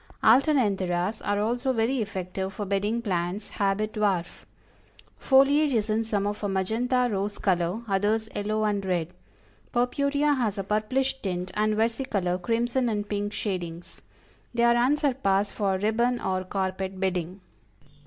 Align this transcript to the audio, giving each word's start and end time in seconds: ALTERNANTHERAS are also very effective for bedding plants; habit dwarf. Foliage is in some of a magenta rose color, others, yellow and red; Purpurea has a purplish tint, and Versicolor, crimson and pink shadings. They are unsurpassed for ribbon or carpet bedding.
ALTERNANTHERAS 0.23 1.21
are 1.21 1.39
also 1.39 1.73
very 1.73 2.01
effective 2.01 2.51
for 2.51 2.65
bedding 2.65 3.03
plants; 3.03 3.49
habit 3.49 3.93
dwarf. 3.93 4.45
Foliage 5.19 5.73
is 5.73 5.91
in 5.91 6.03
some 6.03 6.25
of 6.25 6.43
a 6.43 6.49
magenta 6.49 7.07
rose 7.11 7.37
color, 7.37 7.83
others, 7.87 8.27
yellow 8.35 8.63
and 8.63 8.83
red; 8.83 9.09
Purpurea 9.71 10.33
has 10.33 10.57
a 10.57 10.63
purplish 10.63 11.21
tint, 11.21 11.51
and 11.53 11.75
Versicolor, 11.75 12.41
crimson 12.41 12.89
and 12.89 13.07
pink 13.07 13.31
shadings. 13.31 14.01
They 14.55 14.63
are 14.63 14.73
unsurpassed 14.75 15.53
for 15.53 15.77
ribbon 15.77 16.19
or 16.19 16.45
carpet 16.45 16.99
bedding. 16.99 17.39